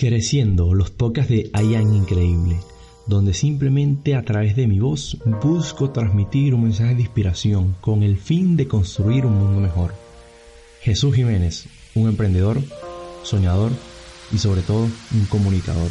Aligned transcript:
Creciendo 0.00 0.72
los 0.72 0.88
podcasts 0.90 1.30
de 1.30 1.50
Ian 1.52 1.94
Increíble, 1.94 2.58
donde 3.06 3.34
simplemente 3.34 4.14
a 4.14 4.22
través 4.22 4.56
de 4.56 4.66
mi 4.66 4.80
voz 4.80 5.18
busco 5.42 5.90
transmitir 5.90 6.54
un 6.54 6.62
mensaje 6.62 6.94
de 6.94 7.02
inspiración 7.02 7.76
con 7.82 8.02
el 8.02 8.16
fin 8.16 8.56
de 8.56 8.66
construir 8.66 9.26
un 9.26 9.34
mundo 9.34 9.60
mejor. 9.60 9.92
Jesús 10.80 11.14
Jiménez, 11.14 11.66
un 11.94 12.08
emprendedor, 12.08 12.62
soñador 13.24 13.72
y 14.32 14.38
sobre 14.38 14.62
todo 14.62 14.84
un 14.84 15.26
comunicador. 15.28 15.90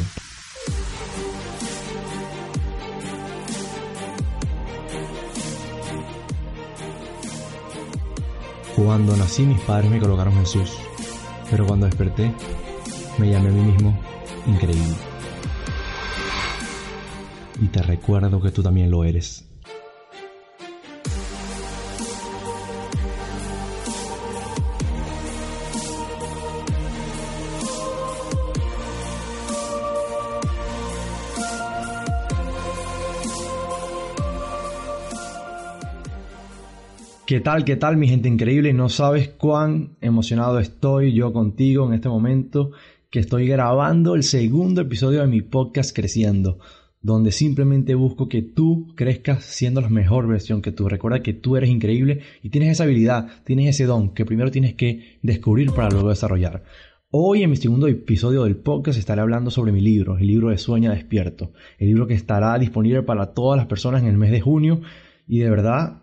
Cuando 8.74 9.16
nací 9.16 9.44
mis 9.44 9.60
padres 9.60 9.88
me 9.88 10.00
colocaron 10.00 10.34
Jesús, 10.34 10.72
pero 11.48 11.64
cuando 11.64 11.86
desperté 11.86 12.32
me 13.18 13.30
llamé 13.30 13.50
a 13.50 13.52
mí 13.52 13.72
mismo 13.72 14.09
increíble. 14.50 14.96
Y 17.62 17.66
te 17.66 17.82
recuerdo 17.82 18.40
que 18.40 18.50
tú 18.50 18.62
también 18.62 18.90
lo 18.90 19.04
eres. 19.04 19.46
¿Qué 37.30 37.38
tal? 37.38 37.64
¿Qué 37.64 37.76
tal 37.76 37.96
mi 37.96 38.08
gente 38.08 38.28
increíble? 38.28 38.72
No 38.72 38.88
sabes 38.88 39.28
cuán 39.28 39.90
emocionado 40.00 40.58
estoy 40.58 41.12
yo 41.12 41.32
contigo 41.32 41.86
en 41.86 41.94
este 41.94 42.08
momento 42.08 42.72
que 43.10 43.18
estoy 43.18 43.48
grabando 43.48 44.14
el 44.14 44.22
segundo 44.22 44.82
episodio 44.82 45.22
de 45.22 45.26
mi 45.26 45.42
podcast 45.42 45.92
Creciendo, 45.92 46.60
donde 47.02 47.32
simplemente 47.32 47.96
busco 47.96 48.28
que 48.28 48.40
tú 48.40 48.94
crezcas 48.94 49.42
siendo 49.42 49.80
la 49.80 49.88
mejor 49.88 50.28
versión 50.28 50.62
que 50.62 50.70
tú. 50.70 50.88
Recuerda 50.88 51.20
que 51.20 51.34
tú 51.34 51.56
eres 51.56 51.70
increíble 51.70 52.20
y 52.40 52.50
tienes 52.50 52.70
esa 52.70 52.84
habilidad, 52.84 53.26
tienes 53.44 53.68
ese 53.70 53.86
don 53.86 54.14
que 54.14 54.24
primero 54.24 54.52
tienes 54.52 54.74
que 54.74 55.18
descubrir 55.22 55.72
para 55.72 55.90
luego 55.90 56.10
desarrollar. 56.10 56.62
Hoy 57.10 57.42
en 57.42 57.50
mi 57.50 57.56
segundo 57.56 57.88
episodio 57.88 58.44
del 58.44 58.58
podcast 58.58 58.96
estaré 58.96 59.22
hablando 59.22 59.50
sobre 59.50 59.72
mi 59.72 59.80
libro, 59.80 60.16
el 60.16 60.28
libro 60.28 60.50
de 60.50 60.58
Sueña 60.58 60.92
Despierto, 60.92 61.52
el 61.80 61.88
libro 61.88 62.06
que 62.06 62.14
estará 62.14 62.56
disponible 62.60 63.02
para 63.02 63.34
todas 63.34 63.56
las 63.56 63.66
personas 63.66 64.02
en 64.02 64.08
el 64.08 64.18
mes 64.18 64.30
de 64.30 64.40
junio 64.40 64.82
y 65.26 65.40
de 65.40 65.50
verdad 65.50 66.02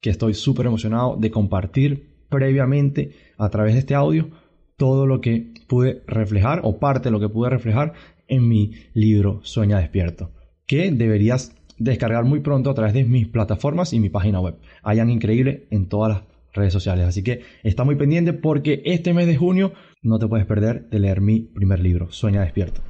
que 0.00 0.10
estoy 0.10 0.34
súper 0.34 0.66
emocionado 0.66 1.16
de 1.16 1.32
compartir 1.32 2.26
previamente 2.28 3.10
a 3.38 3.50
través 3.50 3.72
de 3.74 3.80
este 3.80 3.96
audio 3.96 4.30
todo 4.76 5.06
lo 5.06 5.20
que 5.20 5.53
pude 5.66 6.02
reflejar 6.06 6.60
o 6.64 6.78
parte 6.78 7.08
de 7.08 7.12
lo 7.12 7.20
que 7.20 7.28
pude 7.28 7.50
reflejar 7.50 7.92
en 8.28 8.48
mi 8.48 8.72
libro 8.94 9.40
Sueña 9.42 9.78
Despierto, 9.78 10.30
que 10.66 10.90
deberías 10.90 11.54
descargar 11.78 12.24
muy 12.24 12.40
pronto 12.40 12.70
a 12.70 12.74
través 12.74 12.94
de 12.94 13.04
mis 13.04 13.28
plataformas 13.28 13.92
y 13.92 14.00
mi 14.00 14.08
página 14.08 14.40
web. 14.40 14.56
Hayan 14.82 15.10
increíble 15.10 15.66
en 15.70 15.88
todas 15.88 16.12
las 16.12 16.22
redes 16.52 16.72
sociales. 16.72 17.06
Así 17.06 17.22
que 17.22 17.42
está 17.62 17.84
muy 17.84 17.96
pendiente 17.96 18.32
porque 18.32 18.82
este 18.84 19.12
mes 19.12 19.26
de 19.26 19.36
junio 19.36 19.72
no 20.02 20.18
te 20.18 20.28
puedes 20.28 20.46
perder 20.46 20.88
de 20.88 21.00
leer 21.00 21.20
mi 21.20 21.40
primer 21.40 21.80
libro, 21.80 22.10
Sueña 22.10 22.42
Despierto. 22.42 22.80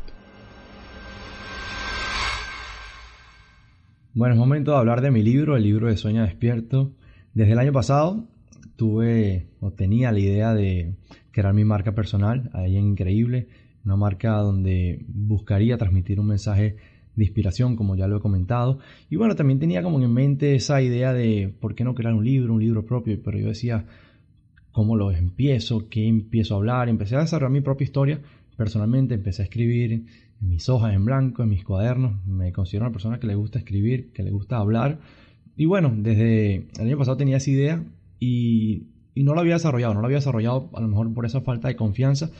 Bueno, 4.12 4.34
es 4.34 4.38
momento 4.38 4.70
de 4.70 4.76
hablar 4.76 5.00
de 5.00 5.10
mi 5.10 5.22
libro, 5.22 5.56
el 5.56 5.64
libro 5.64 5.88
de 5.88 5.96
Sueña 5.96 6.22
Despierto. 6.22 6.92
Desde 7.32 7.52
el 7.52 7.58
año 7.58 7.72
pasado 7.72 8.28
tuve 8.76 9.48
o 9.60 9.72
tenía 9.72 10.12
la 10.12 10.20
idea 10.20 10.54
de 10.54 10.94
crear 11.34 11.52
mi 11.52 11.64
marca 11.64 11.92
personal, 11.92 12.50
ahí 12.52 12.76
en 12.76 12.88
Increíble, 12.88 13.48
una 13.84 13.96
marca 13.96 14.36
donde 14.38 15.04
buscaría 15.08 15.76
transmitir 15.76 16.20
un 16.20 16.28
mensaje 16.28 16.76
de 17.16 17.24
inspiración, 17.24 17.76
como 17.76 17.96
ya 17.96 18.06
lo 18.06 18.16
he 18.16 18.20
comentado. 18.20 18.78
Y 19.10 19.16
bueno, 19.16 19.36
también 19.36 19.58
tenía 19.58 19.82
como 19.82 20.00
en 20.00 20.12
mente 20.12 20.54
esa 20.54 20.80
idea 20.80 21.12
de 21.12 21.52
por 21.60 21.74
qué 21.74 21.84
no 21.84 21.94
crear 21.94 22.14
un 22.14 22.24
libro, 22.24 22.54
un 22.54 22.60
libro 22.60 22.86
propio, 22.86 23.20
pero 23.22 23.38
yo 23.38 23.48
decía, 23.48 23.84
¿cómo 24.72 24.96
lo 24.96 25.10
empiezo? 25.10 25.88
¿Qué 25.88 26.06
empiezo 26.06 26.54
a 26.54 26.58
hablar? 26.58 26.88
Empecé 26.88 27.16
a 27.16 27.20
desarrollar 27.20 27.52
mi 27.52 27.60
propia 27.60 27.84
historia. 27.84 28.20
Personalmente 28.56 29.14
empecé 29.14 29.42
a 29.42 29.44
escribir 29.44 30.06
mis 30.40 30.68
hojas 30.68 30.94
en 30.94 31.04
blanco, 31.04 31.42
en 31.42 31.50
mis 31.50 31.64
cuadernos. 31.64 32.24
Me 32.26 32.52
considero 32.52 32.86
una 32.86 32.92
persona 32.92 33.18
que 33.18 33.26
le 33.26 33.34
gusta 33.34 33.58
escribir, 33.58 34.12
que 34.12 34.22
le 34.22 34.30
gusta 34.30 34.56
hablar 34.56 34.98
y 35.56 35.66
bueno, 35.66 35.92
desde 35.96 36.66
el 36.78 36.86
año 36.86 36.98
pasado 36.98 37.16
tenía 37.16 37.36
esa 37.36 37.50
idea 37.50 37.84
y, 38.18 38.88
no 39.22 39.34
la 39.34 39.42
había 39.42 39.54
desarrollado, 39.54 39.94
no 39.94 40.00
la 40.00 40.06
había 40.06 40.18
desarrollado 40.18 40.70
a 40.74 40.80
lo 40.80 40.88
mejor 40.88 41.12
por 41.14 41.26
esa 41.26 41.40
falta 41.40 41.68
de 41.68 41.76
confianza. 41.76 42.30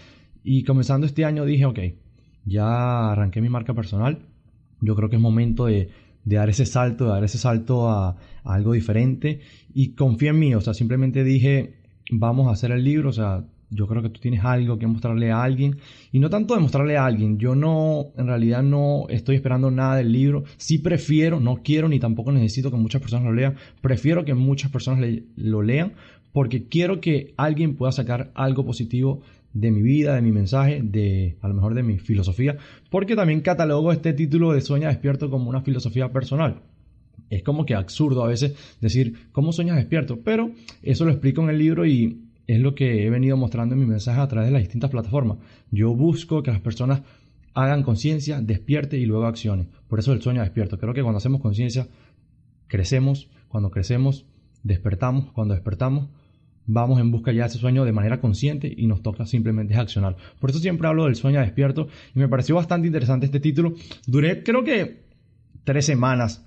Y 0.43 0.65
comenzando 0.65 1.07
este 1.07 1.25
año 1.25 1.45
dije, 1.45 1.65
ok, 1.67 1.79
ya 2.45 3.13
arranqué 3.13 3.41
mi 3.41 3.49
marca 3.49 3.75
personal, 3.75 4.27
yo 4.81 4.95
creo 4.97 5.09
que 5.09 5.17
es 5.17 5.23
momento 5.23 5.67
de, 5.67 5.91
dar 6.25 6.49
ese 6.51 6.67
salto, 6.67 7.05
de 7.05 7.11
dar 7.11 7.25
ese 7.25 7.39
salto 7.39 7.89
a, 7.89 8.11
a, 8.11 8.17
algo 8.45 8.73
diferente 8.73 9.41
y 9.73 9.95
confié 9.95 10.31
en 10.31 10.39
mí, 10.39 10.55
o 10.55 10.61
sea, 10.61 10.75
simplemente 10.75 11.25
dije, 11.25 11.77
vamos 12.11 12.49
a 12.49 12.53
hacer 12.53 12.73
el 12.73 12.85
libro, 12.85 13.11
o 13.11 13.13
sea, 13.13 13.45
yo 13.75 13.87
creo 13.87 14.03
que 14.03 14.09
tú 14.09 14.21
tienes 14.21 14.45
algo 14.45 14.79
que 14.79 14.87
mostrarle 14.87 15.31
a 15.31 15.43
alguien. 15.43 15.79
Y 16.13 16.21
no 16.21 16.31
tanto 16.31 16.55
demostrarle 16.55 16.97
a 16.97 17.05
alguien. 17.05 17.39
Yo 17.39 17.55
no, 17.55 18.13
en 18.17 18.27
realidad 18.27 18.63
no 18.63 19.07
estoy 19.09 19.37
esperando 19.37 19.71
nada 19.71 19.97
del 19.97 20.13
libro. 20.13 20.45
Sí 20.57 20.79
prefiero, 20.79 21.41
no 21.41 21.63
quiero 21.63 21.89
ni 21.89 21.99
tampoco 21.99 22.33
necesito 22.33 22.71
que 22.71 22.77
muchas 22.77 23.01
personas 23.01 23.25
lo 23.25 23.33
lean. 23.33 23.57
Prefiero 23.81 24.25
que 24.25 24.35
muchas 24.35 24.71
personas 24.71 25.05
lo 25.37 25.63
lean 25.63 25.95
porque 26.35 26.67
quiero 26.67 27.01
que 27.01 27.33
alguien 27.37 27.77
pueda 27.77 27.93
sacar 27.93 28.33
algo 28.35 28.67
positivo 28.67 29.23
de 29.53 29.71
mi 29.71 29.83
vida, 29.83 30.17
de 30.17 30.21
mi 30.21 30.33
mensaje, 30.33 30.81
de 30.83 31.37
a 31.41 31.47
lo 31.47 31.55
mejor 31.55 31.75
de 31.75 31.85
mi 31.85 32.01
filosofía. 32.01 32.57
Porque 32.91 33.15
también 33.15 33.41
catalogo 33.41 33.93
este 33.93 34.13
título 34.13 34.53
de 34.53 34.61
Sueña 34.61 34.89
Despierto 34.89 35.31
como 35.31 35.49
una 35.49 35.63
filosofía 35.63 36.13
personal. 36.13 36.63
Es 37.31 37.45
como 37.45 37.65
que 37.65 37.77
absurdo 37.77 38.25
a 38.25 38.27
veces 38.27 38.57
decir, 38.81 39.29
¿cómo 39.31 39.53
sueñas 39.53 39.77
despierto? 39.77 40.23
Pero 40.25 40.51
eso 40.83 41.05
lo 41.05 41.13
explico 41.13 41.41
en 41.41 41.51
el 41.51 41.59
libro 41.59 41.87
y 41.87 42.25
es 42.49 42.59
lo 42.59 42.75
que 42.75 43.07
he 43.07 43.11
venido 43.11 43.37
mostrando 43.37 43.77
en 43.77 43.81
mi 43.81 43.87
mensaje 43.87 44.21
a 44.21 44.27
través 44.27 44.49
de 44.49 44.55
las 44.55 44.63
distintas 44.63 44.91
plataformas. 44.91 45.39
Yo 45.71 45.95
busco 45.95 46.43
que 46.43 46.51
las 46.51 46.61
personas 46.61 47.03
hagan 47.55 47.85
conciencia, 47.85 48.41
despierte 48.41 48.99
y 48.99 49.07
luego 49.07 49.27
accionen. 49.27 49.69
Por 49.87 50.01
eso 50.01 50.13
el 50.13 50.21
sueño 50.21 50.43
despierto. 50.43 50.79
Creo 50.79 50.95
que 50.95 51.03
cuando 51.03 51.19
hacemos 51.19 51.41
conciencia, 51.41 51.87
crecemos. 52.67 53.31
Cuando 53.47 53.71
crecemos, 53.71 54.27
despertamos. 54.65 55.31
Cuando 55.31 55.55
despertamos, 55.55 56.09
vamos 56.67 57.01
en 57.01 57.11
busca 57.11 57.33
ya 57.33 57.43
de 57.43 57.49
ese 57.49 57.59
sueño 57.59 57.85
de 57.85 57.93
manera 57.93 58.21
consciente 58.21 58.73
y 58.75 58.87
nos 58.87 59.03
toca 59.03 59.27
simplemente 59.27 59.75
accionar. 59.75 60.17
Por 60.41 60.51
eso 60.51 60.59
siempre 60.59 60.89
hablo 60.89 61.05
del 61.05 61.17
sueño 61.17 61.41
despierto 61.41 61.89
y 62.15 62.19
me 62.19 62.29
pareció 62.29 62.55
bastante 62.55 62.87
interesante 62.87 63.27
este 63.27 63.41
título. 63.41 63.75
Duré 64.07 64.43
creo 64.43 64.65
que 64.65 65.05
tres 65.65 65.87
semanas 65.87 66.47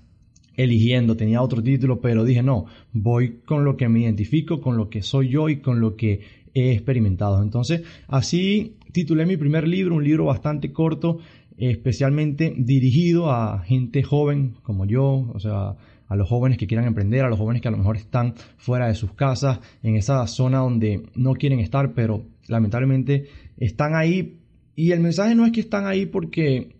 eligiendo, 0.54 1.16
tenía 1.16 1.40
otro 1.40 1.62
título, 1.62 2.00
pero 2.00 2.24
dije 2.24 2.42
no, 2.42 2.66
voy 2.92 3.40
con 3.44 3.64
lo 3.64 3.76
que 3.76 3.88
me 3.88 4.00
identifico, 4.00 4.60
con 4.60 4.76
lo 4.76 4.88
que 4.88 5.02
soy 5.02 5.28
yo 5.28 5.48
y 5.48 5.60
con 5.60 5.80
lo 5.80 5.94
que 5.94 6.20
he 6.52 6.72
experimentado. 6.72 7.42
Entonces, 7.42 7.82
así 8.08 8.76
titulé 8.92 9.24
mi 9.24 9.36
primer 9.36 9.68
libro, 9.68 9.94
un 9.94 10.04
libro 10.04 10.24
bastante 10.24 10.72
corto, 10.72 11.18
especialmente 11.56 12.54
dirigido 12.56 13.30
a 13.30 13.60
gente 13.60 14.02
joven 14.02 14.56
como 14.62 14.84
yo, 14.84 15.30
o 15.32 15.38
sea, 15.38 15.76
a 16.08 16.16
los 16.16 16.28
jóvenes 16.28 16.58
que 16.58 16.66
quieran 16.66 16.86
emprender, 16.86 17.24
a 17.24 17.28
los 17.28 17.38
jóvenes 17.38 17.62
que 17.62 17.68
a 17.68 17.70
lo 17.70 17.76
mejor 17.76 17.96
están 17.96 18.34
fuera 18.56 18.88
de 18.88 18.94
sus 18.94 19.12
casas, 19.12 19.60
en 19.82 19.96
esa 19.96 20.26
zona 20.26 20.58
donde 20.58 21.02
no 21.14 21.34
quieren 21.34 21.60
estar, 21.60 21.92
pero 21.92 22.24
lamentablemente 22.48 23.26
están 23.56 23.94
ahí. 23.94 24.40
Y 24.74 24.92
el 24.92 25.00
mensaje 25.00 25.34
no 25.34 25.44
es 25.44 25.52
que 25.52 25.60
están 25.60 25.86
ahí 25.86 26.06
porque 26.06 26.76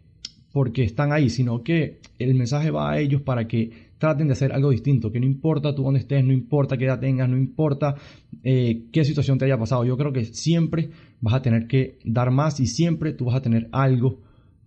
porque 0.53 0.83
están 0.83 1.13
ahí, 1.13 1.31
sino 1.31 1.63
que 1.63 2.01
el 2.19 2.35
mensaje 2.35 2.71
va 2.71 2.91
a 2.91 2.99
ellos 2.99 3.23
para 3.23 3.47
que 3.47 3.89
traten 3.99 4.29
de 4.29 4.33
hacer 4.33 4.53
algo 4.53 4.71
distinto, 4.71 5.13
que 5.13 5.21
no 5.21 5.27
importa 5.27 5.75
tú 5.75 5.83
dónde 5.83 6.01
estés, 6.01 6.25
no 6.25 6.33
importa 6.33 6.77
qué 6.77 6.87
edad 6.87 7.01
tengas, 7.01 7.29
no 7.29 7.37
importa 7.37 7.97
eh, 8.43 8.85
qué 8.93 9.05
situación 9.05 9.39
te 9.39 9.45
haya 9.45 9.59
pasado, 9.59 9.85
yo 9.85 9.97
creo 9.97 10.13
que 10.13 10.25
siempre 10.25 10.91
vas 11.21 11.35
a 11.35 11.43
tener 11.43 11.67
que 11.67 11.99
dar 12.05 12.31
más 12.31 12.61
y 12.61 12.67
siempre 12.67 13.13
tú 13.13 13.27
vas 13.27 13.37
a 13.37 13.43
tener 13.43 13.69
algo 13.73 14.21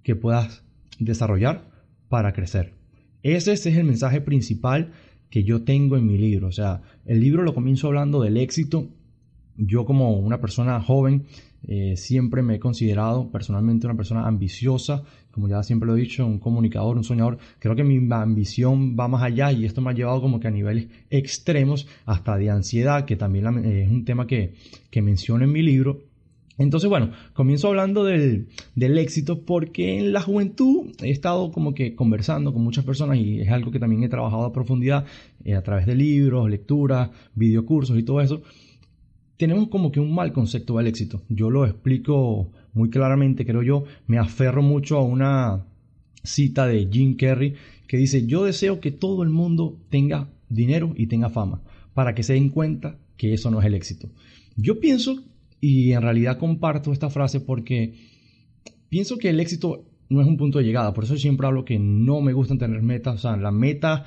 que 0.04 0.16
puedas 0.16 0.64
desarrollar 1.00 1.70
para 2.10 2.34
crecer. 2.34 2.81
Ese, 3.24 3.54
es 3.54 3.66
el 3.66 3.84
mensaje 3.84 4.22
principal 4.22 4.92
que 5.30 5.44
yo 5.44 5.64
tengo 5.64 5.98
en 5.98 6.06
mi 6.06 6.18
libro, 6.18 6.48
o 6.48 6.52
sea, 6.52 6.82
el 7.06 7.20
libro 7.22 7.44
lo 7.44 7.54
comienzo 7.54 7.88
hablando 7.88 8.22
del 8.22 8.38
éxito, 8.38 8.88
yo 9.58 9.86
como 9.86 10.18
una 10.18 10.40
persona 10.40 10.80
joven, 10.82 11.26
Eh, 11.68 11.96
siempre 11.96 12.42
me 12.42 12.56
he 12.56 12.60
considerado 12.60 13.30
personalmente 13.30 13.86
una 13.86 13.96
persona 13.96 14.26
ambiciosa, 14.26 15.04
como 15.30 15.48
ya 15.48 15.62
siempre 15.62 15.86
lo 15.86 15.96
he 15.96 16.02
dicho, 16.02 16.26
un 16.26 16.40
comunicador, 16.40 16.98
un 16.98 17.04
soñador. 17.04 17.38
Creo 17.60 17.76
que 17.76 17.84
mi 17.84 18.12
ambición 18.12 18.96
va 18.98 19.08
más 19.08 19.22
allá 19.22 19.52
y 19.52 19.66
esto 19.66 19.80
me 19.80 19.92
ha 19.92 19.94
llevado 19.94 20.22
como 20.22 20.40
que 20.40 20.48
a 20.48 20.52
niveles 20.52 20.88
extremos, 21.12 21.88
hasta 22.08 22.36
de 22.38 22.50
ansiedad, 22.50 23.06
que 23.06 23.16
también 23.16 23.46
es 23.64 23.92
un 23.92 24.06
tema 24.06 24.26
que, 24.26 24.56
que 24.90 25.04
menciono 25.04 25.44
en 25.44 25.52
mi 25.52 25.62
libro. 25.62 26.00
Entonces, 26.62 26.90
bueno, 26.90 27.12
comienzo 27.34 27.68
hablando 27.68 28.04
del, 28.04 28.48
éxito 28.76 29.42
porque 29.42 29.98
en 29.98 30.14
la 30.14 30.22
juventud 30.22 30.92
he 31.02 31.10
estado 31.10 31.52
como 31.52 31.74
que 31.74 31.96
conversando 31.96 32.54
con 32.54 32.64
muchas 32.64 32.86
personas 32.86 33.18
y 33.18 33.42
es 33.42 33.50
algo 33.50 33.72
que 33.72 33.80
también 33.80 34.04
he 34.04 34.10
trabajado 34.10 34.46
a 34.46 34.54
profundidad 34.54 35.06
eh, 35.44 35.56
a 35.56 35.64
través 35.64 35.86
de 35.86 35.96
libros, 35.96 36.50
lecturas, 36.50 37.10
videocursos 37.36 37.98
y 37.98 38.04
todo 38.04 38.22
eso. 38.22 38.42
Tenemos 39.38 39.70
como 39.70 39.92
que 39.92 40.00
un 40.00 40.14
mal 40.14 40.34
concepto 40.34 40.78
del 40.78 40.88
éxito. 40.88 41.24
Yo 41.30 41.50
lo 41.50 41.66
explico 41.66 42.52
muy 42.74 42.90
claramente, 42.90 43.46
creo 43.46 43.64
yo. 43.64 43.86
Me 44.06 44.20
aferro 44.20 44.62
mucho 44.62 44.98
a 44.98 45.04
una 45.04 45.66
cita 46.24 46.68
de 46.68 46.88
Jim 46.92 47.16
Carrey 47.16 47.56
que 47.88 47.98
dice, 47.98 48.28
yo 48.28 48.46
deseo 48.46 48.80
que 48.80 48.92
todo 48.92 49.24
el 49.24 49.30
mundo 49.30 49.80
tenga 49.90 50.30
dinero 50.48 50.94
y 50.96 51.08
tenga 51.08 51.30
fama 51.30 51.62
para 51.96 52.14
que 52.14 52.24
se 52.24 52.34
den 52.34 52.50
cuenta 52.50 53.00
que 53.18 53.34
eso 53.34 53.50
no 53.50 53.60
es 53.60 53.66
el 53.66 53.74
éxito. 53.74 54.10
Yo 54.56 54.80
pienso 54.80 55.24
y 55.62 55.94
en 55.94 56.02
realidad 56.02 56.40
comparto 56.40 56.92
esta 56.92 57.12
frase 57.12 57.40
porque 57.40 57.94
pienso 58.90 59.18
que 59.18 59.30
el 59.30 59.40
éxito 59.40 59.86
no 60.10 60.22
es 60.22 60.28
un 60.28 60.36
punto 60.36 60.58
de 60.60 60.66
llegada. 60.66 60.94
Por 60.94 61.06
eso 61.06 61.16
siempre 61.16 61.48
hablo 61.48 61.64
que 61.64 61.80
no 61.80 62.20
me 62.20 62.34
gustan 62.34 62.58
tener 62.58 62.82
metas. 62.82 63.16
O 63.16 63.18
sea, 63.20 63.38
la 63.38 63.52
meta, 63.52 64.04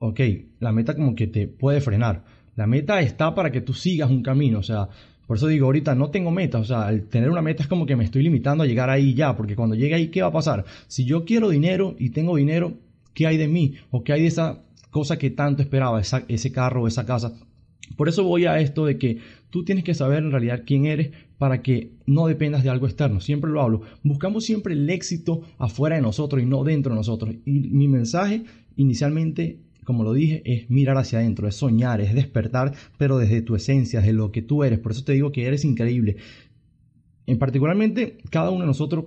ok, 0.00 0.20
la 0.58 0.72
meta 0.72 0.96
como 0.96 1.14
que 1.14 1.28
te 1.28 1.46
puede 1.46 1.80
frenar. 1.80 2.24
La 2.56 2.66
meta 2.66 3.00
está 3.00 3.34
para 3.34 3.52
que 3.52 3.60
tú 3.60 3.74
sigas 3.74 4.10
un 4.10 4.22
camino. 4.22 4.58
O 4.58 4.62
sea, 4.62 4.88
por 5.26 5.36
eso 5.36 5.46
digo, 5.46 5.66
ahorita 5.66 5.94
no 5.94 6.10
tengo 6.10 6.32
meta. 6.32 6.58
O 6.58 6.64
sea, 6.64 6.88
el 6.88 7.08
tener 7.08 7.30
una 7.30 7.42
meta 7.42 7.62
es 7.62 7.68
como 7.68 7.86
que 7.86 7.94
me 7.94 8.04
estoy 8.04 8.22
limitando 8.22 8.64
a 8.64 8.66
llegar 8.66 8.90
ahí 8.90 9.14
ya. 9.14 9.36
Porque 9.36 9.54
cuando 9.54 9.76
llegue 9.76 9.94
ahí, 9.94 10.08
¿qué 10.08 10.22
va 10.22 10.28
a 10.28 10.32
pasar? 10.32 10.64
Si 10.88 11.04
yo 11.04 11.24
quiero 11.24 11.50
dinero 11.50 11.94
y 11.98 12.10
tengo 12.10 12.36
dinero, 12.36 12.74
¿qué 13.14 13.26
hay 13.26 13.36
de 13.36 13.46
mí? 13.46 13.74
¿O 13.90 14.02
qué 14.02 14.14
hay 14.14 14.22
de 14.22 14.28
esa 14.28 14.62
cosa 14.90 15.18
que 15.18 15.30
tanto 15.30 15.62
esperaba? 15.62 16.00
ese 16.00 16.52
carro, 16.52 16.88
esa 16.88 17.06
casa. 17.06 17.34
Por 17.96 18.08
eso 18.08 18.24
voy 18.24 18.46
a 18.46 18.58
esto 18.58 18.86
de 18.86 18.98
que 18.98 19.18
tú 19.50 19.64
tienes 19.64 19.84
que 19.84 19.94
saber 19.94 20.22
en 20.22 20.30
realidad 20.30 20.62
quién 20.64 20.86
eres 20.86 21.10
para 21.38 21.62
que 21.62 21.92
no 22.06 22.26
dependas 22.26 22.62
de 22.62 22.70
algo 22.70 22.86
externo. 22.86 23.20
Siempre 23.20 23.50
lo 23.50 23.60
hablo. 23.60 23.82
Buscamos 24.02 24.44
siempre 24.44 24.74
el 24.74 24.88
éxito 24.88 25.42
afuera 25.58 25.96
de 25.96 26.02
nosotros 26.02 26.42
y 26.42 26.46
no 26.46 26.64
dentro 26.64 26.92
de 26.92 26.96
nosotros. 26.96 27.34
Y 27.44 27.60
mi 27.70 27.88
mensaje 27.88 28.44
inicialmente, 28.76 29.60
como 29.84 30.04
lo 30.04 30.12
dije, 30.12 30.42
es 30.44 30.70
mirar 30.70 30.96
hacia 30.96 31.18
adentro, 31.18 31.48
es 31.48 31.56
soñar, 31.56 32.00
es 32.00 32.14
despertar, 32.14 32.72
pero 32.96 33.18
desde 33.18 33.42
tu 33.42 33.54
esencia, 33.54 34.00
desde 34.00 34.12
lo 34.12 34.32
que 34.32 34.42
tú 34.42 34.64
eres. 34.64 34.78
Por 34.78 34.92
eso 34.92 35.04
te 35.04 35.12
digo 35.12 35.32
que 35.32 35.46
eres 35.46 35.64
increíble. 35.64 36.16
En 37.26 37.38
particularmente, 37.38 38.18
cada 38.30 38.50
uno 38.50 38.60
de 38.60 38.66
nosotros 38.66 39.04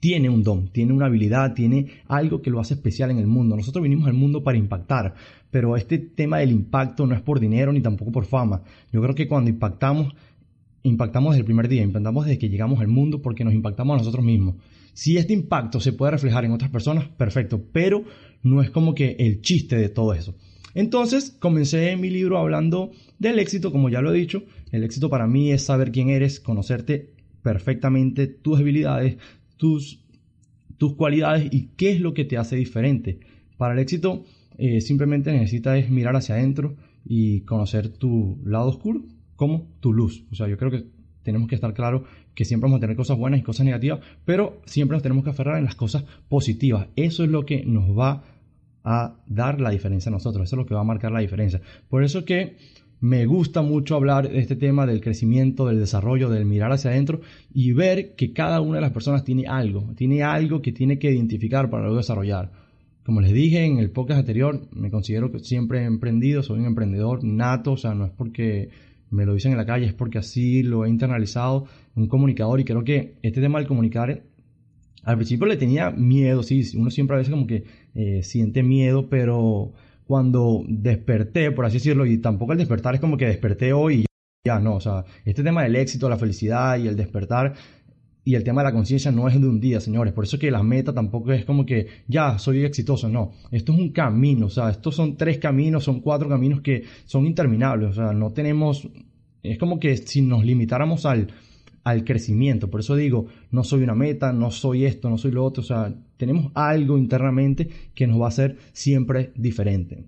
tiene 0.00 0.28
un 0.28 0.42
don, 0.42 0.68
tiene 0.68 0.92
una 0.92 1.06
habilidad, 1.06 1.54
tiene 1.54 1.86
algo 2.06 2.42
que 2.42 2.50
lo 2.50 2.60
hace 2.60 2.74
especial 2.74 3.10
en 3.10 3.18
el 3.18 3.26
mundo. 3.26 3.56
Nosotros 3.56 3.82
vinimos 3.82 4.06
al 4.06 4.14
mundo 4.14 4.42
para 4.42 4.58
impactar, 4.58 5.14
pero 5.50 5.76
este 5.76 5.98
tema 5.98 6.38
del 6.38 6.50
impacto 6.50 7.06
no 7.06 7.14
es 7.14 7.22
por 7.22 7.40
dinero 7.40 7.72
ni 7.72 7.80
tampoco 7.80 8.12
por 8.12 8.26
fama. 8.26 8.62
Yo 8.92 9.00
creo 9.02 9.14
que 9.14 9.26
cuando 9.26 9.50
impactamos, 9.50 10.14
impactamos 10.82 11.32
desde 11.32 11.40
el 11.40 11.46
primer 11.46 11.68
día, 11.68 11.82
impactamos 11.82 12.26
desde 12.26 12.38
que 12.38 12.48
llegamos 12.48 12.80
al 12.80 12.88
mundo 12.88 13.22
porque 13.22 13.44
nos 13.44 13.54
impactamos 13.54 13.94
a 13.94 13.98
nosotros 13.98 14.24
mismos. 14.24 14.56
Si 14.92 15.18
este 15.18 15.34
impacto 15.34 15.78
se 15.80 15.92
puede 15.92 16.12
reflejar 16.12 16.44
en 16.44 16.52
otras 16.52 16.70
personas, 16.70 17.08
perfecto, 17.08 17.62
pero 17.72 18.04
no 18.42 18.62
es 18.62 18.70
como 18.70 18.94
que 18.94 19.16
el 19.18 19.42
chiste 19.42 19.76
de 19.76 19.88
todo 19.88 20.14
eso. 20.14 20.34
Entonces, 20.74 21.36
comencé 21.38 21.96
mi 21.96 22.10
libro 22.10 22.38
hablando 22.38 22.90
del 23.18 23.38
éxito, 23.38 23.72
como 23.72 23.88
ya 23.88 24.02
lo 24.02 24.12
he 24.12 24.18
dicho. 24.18 24.42
El 24.72 24.84
éxito 24.84 25.08
para 25.08 25.26
mí 25.26 25.50
es 25.50 25.62
saber 25.62 25.90
quién 25.90 26.10
eres, 26.10 26.38
conocerte 26.38 27.14
perfectamente 27.42 28.26
tus 28.26 28.58
habilidades, 28.58 29.16
tus, 29.56 30.04
tus 30.76 30.94
cualidades 30.94 31.48
y 31.52 31.68
qué 31.76 31.92
es 31.92 32.00
lo 32.00 32.14
que 32.14 32.24
te 32.24 32.36
hace 32.36 32.56
diferente. 32.56 33.20
Para 33.56 33.74
el 33.74 33.80
éxito 33.80 34.24
eh, 34.58 34.80
simplemente 34.80 35.32
necesitas 35.32 35.88
mirar 35.90 36.16
hacia 36.16 36.34
adentro 36.34 36.76
y 37.04 37.42
conocer 37.42 37.88
tu 37.88 38.38
lado 38.44 38.68
oscuro 38.68 39.04
como 39.36 39.68
tu 39.80 39.92
luz. 39.92 40.24
O 40.30 40.34
sea, 40.34 40.48
yo 40.48 40.56
creo 40.56 40.70
que 40.70 40.86
tenemos 41.22 41.48
que 41.48 41.54
estar 41.54 41.74
claros 41.74 42.02
que 42.34 42.44
siempre 42.44 42.66
vamos 42.66 42.78
a 42.78 42.80
tener 42.80 42.96
cosas 42.96 43.18
buenas 43.18 43.40
y 43.40 43.42
cosas 43.42 43.66
negativas, 43.66 44.00
pero 44.24 44.60
siempre 44.64 44.94
nos 44.94 45.02
tenemos 45.02 45.24
que 45.24 45.30
aferrar 45.30 45.58
en 45.58 45.64
las 45.64 45.74
cosas 45.74 46.04
positivas. 46.28 46.88
Eso 46.96 47.24
es 47.24 47.30
lo 47.30 47.44
que 47.44 47.64
nos 47.64 47.96
va 47.96 48.24
a 48.84 49.16
dar 49.26 49.60
la 49.60 49.70
diferencia 49.70 50.10
a 50.10 50.12
nosotros, 50.12 50.44
eso 50.44 50.56
es 50.56 50.58
lo 50.58 50.66
que 50.66 50.74
va 50.74 50.82
a 50.82 50.84
marcar 50.84 51.10
la 51.10 51.20
diferencia. 51.20 51.60
Por 51.88 52.04
eso 52.04 52.24
que 52.24 52.56
me 53.00 53.26
gusta 53.26 53.62
mucho 53.62 53.94
hablar 53.94 54.28
de 54.28 54.38
este 54.38 54.56
tema 54.56 54.86
del 54.86 55.00
crecimiento, 55.00 55.66
del 55.66 55.78
desarrollo, 55.78 56.30
del 56.30 56.46
mirar 56.46 56.72
hacia 56.72 56.90
adentro 56.90 57.20
y 57.52 57.72
ver 57.72 58.14
que 58.14 58.32
cada 58.32 58.60
una 58.60 58.76
de 58.76 58.82
las 58.82 58.92
personas 58.92 59.24
tiene 59.24 59.46
algo, 59.46 59.92
tiene 59.96 60.22
algo 60.22 60.62
que 60.62 60.72
tiene 60.72 60.98
que 60.98 61.12
identificar 61.12 61.68
para 61.68 61.84
luego 61.84 61.98
desarrollar. 61.98 62.50
Como 63.04 63.20
les 63.20 63.32
dije 63.32 63.64
en 63.64 63.78
el 63.78 63.90
podcast 63.90 64.20
anterior, 64.20 64.66
me 64.72 64.90
considero 64.90 65.30
que 65.30 65.38
siempre 65.38 65.80
he 65.80 65.84
emprendido, 65.84 66.42
soy 66.42 66.58
un 66.58 66.66
emprendedor 66.66 67.22
nato, 67.22 67.72
o 67.72 67.76
sea, 67.76 67.94
no 67.94 68.06
es 68.06 68.10
porque 68.10 68.70
me 69.10 69.24
lo 69.24 69.34
dicen 69.34 69.52
en 69.52 69.58
la 69.58 69.66
calle, 69.66 69.86
es 69.86 69.94
porque 69.94 70.18
así 70.18 70.62
lo 70.62 70.84
he 70.84 70.88
internalizado, 70.88 71.66
un 71.94 72.08
comunicador 72.08 72.60
y 72.60 72.64
creo 72.64 72.82
que 72.82 73.14
este 73.22 73.40
tema 73.40 73.58
del 73.58 73.68
comunicar 73.68 74.22
al 75.04 75.16
principio 75.16 75.46
le 75.46 75.56
tenía 75.56 75.90
miedo, 75.90 76.42
sí, 76.42 76.64
uno 76.76 76.90
siempre 76.90 77.14
a 77.14 77.18
veces 77.18 77.32
como 77.32 77.46
que 77.46 77.62
eh, 77.94 78.24
siente 78.24 78.64
miedo, 78.64 79.08
pero 79.08 79.72
cuando 80.06 80.64
desperté, 80.68 81.50
por 81.50 81.64
así 81.64 81.74
decirlo, 81.74 82.06
y 82.06 82.18
tampoco 82.18 82.52
el 82.52 82.58
despertar 82.58 82.94
es 82.94 83.00
como 83.00 83.16
que 83.16 83.26
desperté 83.26 83.72
hoy 83.72 84.02
y 84.02 84.06
ya, 84.46 84.60
no, 84.60 84.76
o 84.76 84.80
sea, 84.80 85.04
este 85.24 85.42
tema 85.42 85.64
del 85.64 85.74
éxito, 85.74 86.08
la 86.08 86.16
felicidad 86.16 86.78
y 86.78 86.86
el 86.86 86.96
despertar 86.96 87.54
y 88.26 88.34
el 88.34 88.42
tema 88.42 88.62
de 88.62 88.66
la 88.66 88.72
conciencia 88.72 89.12
no 89.12 89.28
es 89.28 89.40
de 89.40 89.46
un 89.46 89.60
día, 89.60 89.80
señores. 89.80 90.12
Por 90.12 90.24
eso 90.24 90.36
que 90.36 90.50
la 90.50 90.64
meta 90.64 90.92
tampoco 90.92 91.32
es 91.32 91.44
como 91.44 91.64
que 91.64 91.86
ya 92.08 92.40
soy 92.40 92.64
exitoso. 92.64 93.08
No, 93.08 93.30
esto 93.52 93.72
es 93.72 93.78
un 93.78 93.90
camino. 93.90 94.46
O 94.46 94.50
sea, 94.50 94.68
estos 94.68 94.96
son 94.96 95.16
tres 95.16 95.38
caminos, 95.38 95.84
son 95.84 96.00
cuatro 96.00 96.28
caminos 96.28 96.60
que 96.60 96.82
son 97.04 97.24
interminables. 97.24 97.90
O 97.90 97.92
sea, 97.92 98.12
no 98.12 98.32
tenemos. 98.32 98.88
Es 99.44 99.58
como 99.58 99.78
que 99.78 99.96
si 99.96 100.22
nos 100.22 100.44
limitáramos 100.44 101.06
al, 101.06 101.28
al 101.86 102.02
crecimiento. 102.02 102.68
Por 102.68 102.80
eso 102.80 102.96
digo, 102.96 103.26
no 103.52 103.62
soy 103.62 103.84
una 103.84 103.94
meta, 103.94 104.32
no 104.32 104.50
soy 104.50 104.86
esto, 104.86 105.08
no 105.08 105.18
soy 105.18 105.30
lo 105.30 105.44
otro. 105.44 105.62
O 105.62 105.64
sea, 105.64 105.94
tenemos 106.16 106.50
algo 106.54 106.98
internamente 106.98 107.68
que 107.94 108.08
nos 108.08 108.20
va 108.20 108.24
a 108.24 108.28
hacer 108.28 108.56
siempre 108.72 109.30
diferente. 109.36 110.04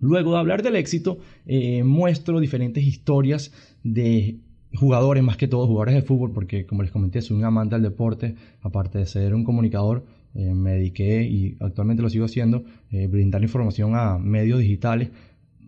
Luego 0.00 0.32
de 0.32 0.38
hablar 0.38 0.62
del 0.62 0.74
éxito, 0.74 1.18
eh, 1.44 1.84
muestro 1.84 2.40
diferentes 2.40 2.82
historias 2.82 3.52
de 3.84 4.38
jugadores, 4.74 5.22
más 5.22 5.36
que 5.36 5.48
todo 5.48 5.66
jugadores 5.66 5.96
de 5.96 6.00
fútbol, 6.00 6.32
porque 6.32 6.64
como 6.64 6.82
les 6.82 6.90
comenté, 6.90 7.20
soy 7.20 7.36
un 7.36 7.44
amante 7.44 7.74
del 7.74 7.82
deporte, 7.82 8.34
aparte 8.62 8.96
de 8.96 9.04
ser 9.04 9.34
un 9.34 9.44
comunicador, 9.44 10.06
eh, 10.34 10.54
me 10.54 10.72
dediqué 10.72 11.24
y 11.24 11.58
actualmente 11.60 12.02
lo 12.02 12.08
sigo 12.08 12.24
haciendo, 12.24 12.64
eh, 12.90 13.06
brindar 13.06 13.42
información 13.42 13.96
a 13.96 14.16
medios 14.16 14.60
digitales 14.60 15.10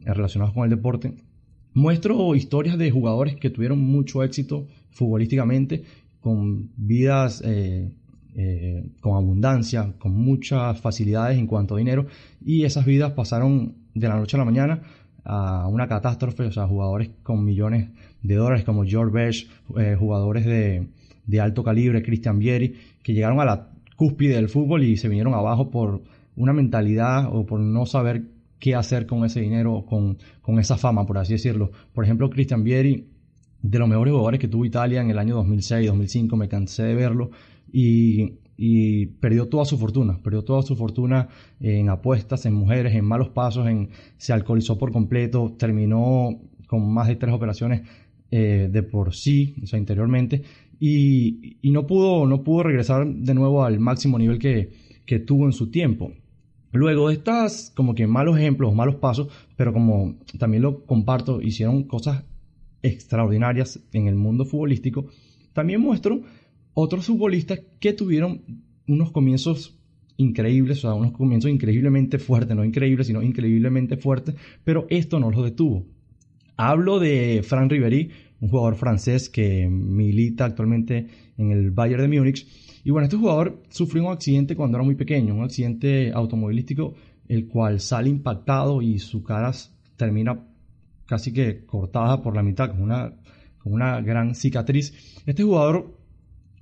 relacionados 0.07 0.55
con 0.55 0.65
el 0.65 0.71
deporte. 0.71 1.13
Muestro 1.75 2.37
historias 2.37 2.78
de 2.78 2.90
jugadores 2.93 3.35
que 3.35 3.50
tuvieron 3.50 3.81
mucho 3.81 4.23
éxito 4.23 4.69
futbolísticamente, 4.93 5.83
con 6.21 6.71
vidas 6.76 7.43
eh, 7.45 7.90
eh, 8.37 8.87
con 9.00 9.16
abundancia, 9.16 9.93
con 9.99 10.12
muchas 10.12 10.81
facilidades 10.81 11.37
en 11.37 11.49
cuanto 11.49 11.75
a 11.75 11.78
dinero, 11.78 12.07
y 12.45 12.64
esas 12.64 12.85
vidas 12.87 13.12
pasaron 13.12 13.75
de 13.93 14.09
la 14.09 14.16
noche 14.16 14.37
a 14.37 14.38
la 14.38 14.45
mañana 14.45 14.83
a 15.25 15.66
una 15.66 15.88
catástrofe, 15.88 16.45
o 16.45 16.52
sea, 16.52 16.66
jugadores 16.69 17.11
con 17.23 17.45
millones 17.45 17.88
de 18.23 18.35
dólares 18.37 18.64
como 18.64 18.85
George 18.85 19.12
Best, 19.12 19.50
eh, 19.76 19.97
jugadores 19.99 20.45
de, 20.47 20.87
de, 21.26 21.40
alto 21.40 21.64
calibre, 21.64 22.02
Christian 22.02 22.38
Vieri, 22.38 22.75
que 23.02 23.14
llegaron 23.14 23.40
a 23.40 23.45
la 23.45 23.71
cúspide 23.97 24.37
del 24.37 24.49
fútbol 24.49 24.85
y 24.85 24.97
se 24.97 25.09
vinieron 25.09 25.35
abajo 25.35 25.71
por 25.71 26.02
una 26.37 26.52
mentalidad 26.52 27.35
o 27.35 27.47
por 27.47 27.59
no 27.59 27.85
saber 27.87 28.23
qué 28.59 28.75
hacer 28.75 29.07
con 29.07 29.25
ese 29.25 29.41
dinero, 29.41 29.85
con, 29.87 30.19
con 30.41 30.59
esa 30.59 30.77
fama, 30.77 31.07
por 31.07 31.19
así 31.19 31.35
decirlo. 31.35 31.71
Por 31.93 32.05
ejemplo, 32.05 32.31
Christian 32.31 32.65
Vieri 32.65 33.09
de 33.65 33.79
los 33.79 33.89
mejores 33.89 34.13
jugadores 34.13 34.41
que 34.41 34.49
tuvo 34.49 34.67
Italia 34.67 35.01
en 35.01 35.09
el 35.09 35.19
año 35.19 35.37
2006, 35.37 35.87
2005, 35.87 36.37
me 36.37 36.49
cansé 36.49 36.83
de 36.83 36.95
verlo 36.95 37.31
y, 37.73 39.07
perdió 39.21 39.49
toda 39.49 39.65
su 39.65 39.79
fortuna, 39.79 40.21
perdió 40.23 40.45
toda 40.45 40.63
su 40.63 40.77
fortuna 40.77 41.29
en 41.61 41.89
apuestas, 41.89 42.45
en 42.47 42.53
mujeres, 42.55 42.95
en 42.95 43.05
malos 43.05 43.31
pasos, 43.31 43.67
en, 43.67 43.89
se 44.19 44.33
alcoholizó 44.35 44.79
por 44.79 44.93
completo, 44.93 45.57
terminó 45.59 46.41
con 46.67 46.93
más 46.93 47.09
de 47.09 47.17
tres 47.17 47.35
operaciones 47.35 47.83
eh, 48.31 48.69
de 48.71 48.83
por 48.83 49.15
sí, 49.15 49.55
o 49.63 49.67
sea, 49.67 49.79
interiormente, 49.79 50.43
y, 50.79 51.57
no, 51.65 51.87
pudo, 51.87 52.27
no 52.27 52.45
pudo 52.45 52.65
regresar 52.65 53.07
de 53.07 53.35
nuevo 53.35 53.65
al 53.65 53.81
máximo 53.81 54.19
nivel 54.19 54.39
que, 54.39 54.71
que 55.07 55.21
tuvo 55.21 55.47
en 55.47 55.53
su 55.53 55.71
tiempo. 55.71 56.13
Luego 56.75 57.07
de 57.07 57.14
estas 57.14 57.73
como 57.76 57.95
que 57.95 58.09
malos 58.09 58.37
ejemplos, 58.37 58.75
malos 58.75 58.97
pasos, 58.97 59.28
pero 59.57 59.73
como 59.73 60.16
también 60.40 60.64
lo 60.64 60.85
comparto, 60.85 61.40
hicieron 61.40 61.85
cosas 61.85 62.25
extraordinarias 62.83 63.78
en 63.93 64.09
el 64.09 64.16
mundo 64.16 64.45
futbolístico, 64.45 65.07
también 65.52 65.81
muestro 65.81 66.23
otros 66.75 67.07
futbolistas 67.07 67.61
que 67.78 67.93
tuvieron 67.93 68.43
unos 68.88 69.12
comienzos 69.12 69.78
increíbles, 70.16 70.78
o 70.78 70.81
sea, 70.83 70.95
unos 70.95 71.12
comienzos 71.12 71.49
increíblemente 71.49 72.19
fuertes, 72.19 72.57
no 72.57 72.64
increíbles, 72.64 73.07
sino 73.07 73.23
increíblemente 73.23 73.97
fuertes, 73.97 74.35
pero 74.64 74.87
esto 74.90 75.21
no 75.21 75.31
los 75.31 75.45
detuvo. 75.45 75.87
Hablo 76.57 76.99
de 76.99 77.45
Fran 77.45 77.71
Riveri, 77.71 78.11
un 78.40 78.49
jugador 78.49 78.75
francés 78.75 79.28
que 79.28 79.69
milita 79.69 80.45
actualmente 80.45 81.07
en 81.38 81.52
el 81.52 81.71
Bayern 81.71 82.11
de 82.11 82.19
Múnich. 82.19 82.49
Y 82.85 82.91
bueno, 82.91 83.07
este 83.07 83.17
jugador 83.17 83.62
sufrió 83.71 84.05
un 84.05 84.12
accidente 84.12 84.55
cuando 84.55 84.76
era 84.76 84.85
muy 84.85 84.95
pequeño, 84.95 85.35
un 85.35 85.43
accidente 85.43 86.12
automovilístico, 86.12 86.95
el 87.26 87.49
cual 87.49 87.81
sale 87.81 88.11
impactado 88.11 88.83
y 88.83 88.99
su 88.99 89.23
cara 89.23 89.50
termina 89.97 90.38
casi 91.07 91.33
que 91.33 91.64
cortada 91.64 92.23
por 92.23 92.37
la 92.37 92.43
mitad, 92.43 92.71
con 92.71 92.83
una, 92.83 93.14
con 93.59 93.73
una 93.73 94.03
gran 94.03 94.35
cicatriz. 94.35 95.23
Este 95.25 95.43
jugador 95.43 95.97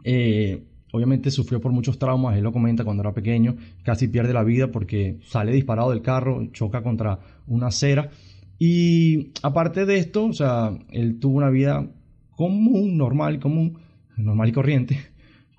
eh, 0.04 0.62
obviamente 0.92 1.30
sufrió 1.32 1.60
por 1.60 1.72
muchos 1.72 1.98
traumas, 1.98 2.36
él 2.36 2.44
lo 2.44 2.52
comenta 2.52 2.84
cuando 2.84 3.02
era 3.02 3.12
pequeño, 3.12 3.56
casi 3.82 4.06
pierde 4.06 4.32
la 4.32 4.44
vida 4.44 4.70
porque 4.70 5.18
sale 5.24 5.52
disparado 5.52 5.90
del 5.90 6.02
carro, 6.02 6.46
choca 6.52 6.82
contra 6.82 7.18
una 7.48 7.66
acera. 7.66 8.10
Y 8.58 9.32
aparte 9.42 9.86
de 9.86 9.98
esto, 9.98 10.26
o 10.26 10.32
sea, 10.32 10.78
él 10.90 11.18
tuvo 11.18 11.38
una 11.38 11.50
vida 11.50 11.90
común, 12.30 12.96
normal, 12.96 13.40
común, 13.40 13.78
normal 14.16 14.50
y 14.50 14.52
corriente, 14.52 14.98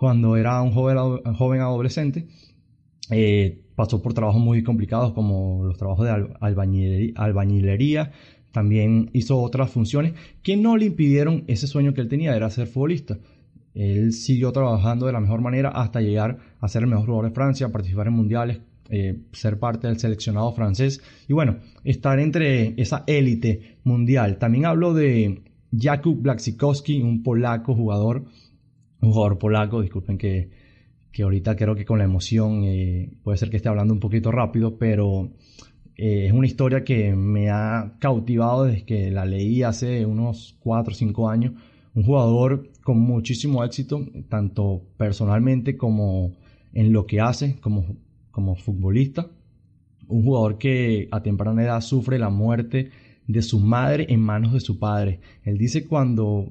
cuando 0.03 0.36
era 0.36 0.62
un 0.62 0.74
joven, 0.74 0.98
joven 1.38 1.62
adolescente. 1.62 2.27
Eh, 3.10 3.62
pasó 3.74 4.01
por 4.01 4.13
trabajos 4.13 4.41
muy 4.41 4.62
complicados 4.62 5.13
como 5.13 5.63
los 5.63 5.77
trabajos 5.77 6.05
de 6.05 7.13
albañilería, 7.15 8.12
también 8.51 9.12
hizo 9.13 9.39
otras 9.39 9.72
funciones 9.72 10.12
que 10.41 10.57
no 10.57 10.75
le 10.75 10.88
impidieron 10.88 11.45
ese 11.48 11.67
sueño 11.67 11.93
que 11.93 12.01
él 12.01 12.10
tenía, 12.10 12.36
era 12.36 12.50
ser 12.50 12.67
futbolista. 12.67 13.17
Él 13.75 14.12
siguió 14.12 14.51
trabajando 14.51 15.05
de 15.05 15.13
la 15.13 15.22
mejor 15.22 15.39
manera 15.39 15.69
hasta 15.69 16.01
llegar 16.01 16.38
a 16.60 16.67
ser 16.67 16.83
el 16.83 16.89
mejor 16.89 17.05
jugador 17.05 17.29
de 17.29 17.36
Francia, 17.36 17.72
participar 17.72 18.07
en 18.07 18.13
mundiales, 18.13 18.60
eh, 18.89 19.22
ser 19.31 19.57
parte 19.57 19.88
del 19.88 20.00
seleccionado 20.00 20.51
francés 20.51 21.01
y 21.29 21.31
bueno, 21.31 21.60
estar 21.86 22.19
entre 22.19 22.74
esa 22.75 23.05
élite 23.07 23.77
mundial. 23.86 24.38
También 24.38 24.65
hablo 24.65 24.93
de 24.93 25.43
Jakub 25.72 26.22
Blasikowski, 26.22 27.01
un 27.01 27.24
polaco 27.24 27.74
jugador, 27.74 28.25
un 29.03 29.12
jugador 29.12 29.38
polaco, 29.38 29.81
disculpen 29.81 30.17
que, 30.17 30.50
que 31.12 31.24
ahorita 31.24 31.55
creo 31.55 31.75
que 31.75 31.86
con 31.86 32.00
la 32.00 32.05
emoción 32.05 32.63
eh, 32.63 33.12
puede 33.22 33.38
ser 33.38 33.50
que 33.50 33.57
esté 33.57 33.67
hablando 33.67 33.93
un 33.93 34.00
poquito 34.00 34.31
rápido, 34.31 34.77
pero 34.77 35.29
eh, 35.98 36.27
es 36.27 36.33
una 36.33 36.48
historia 36.48 36.83
que 36.83 37.13
me 37.13 37.50
ha 37.50 37.98
cautivado 38.00 38.63
desde 38.63 38.86
que 38.86 39.12
la 39.12 39.25
leí 39.25 39.62
hace 39.62 40.05
unos 40.05 40.57
4 40.60 40.91
o 40.91 40.95
5 40.95 41.29
años. 41.29 41.53
Un 41.93 42.03
jugador 42.03 42.69
con 42.81 43.00
muchísimo 43.00 43.63
éxito, 43.63 44.07
tanto 44.29 44.81
personalmente 44.98 45.77
como 45.77 46.33
en 46.74 46.91
lo 46.91 47.05
que 47.05 47.19
hace 47.19 47.60
como, 47.60 47.98
como 48.31 48.55
futbolista. 48.55 49.27
Un 50.07 50.24
jugador 50.24 50.57
que 50.57 51.10
a 51.12 51.22
temprana 51.22 51.63
edad 51.63 51.81
sufre 51.81 52.17
la 52.17 52.29
muerte 52.29 52.89
de 53.27 53.41
su 53.41 53.60
madre 53.60 54.07
en 54.10 54.22
manos 54.22 54.53
de 54.53 54.62
su 54.62 54.79
padre. 54.79 55.19
Él 55.43 55.57
dice 55.57 55.86
cuando, 55.86 56.48